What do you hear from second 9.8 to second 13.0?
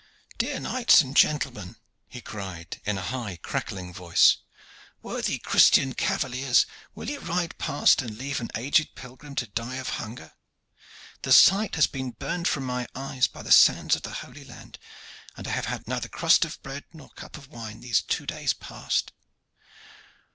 hunger? The sight hast been burned from mine